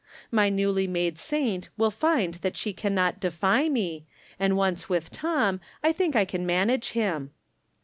[0.31, 4.07] My newly made saint wUl find she can not defy me,
[4.39, 7.29] and once with Tom I think I can manage him.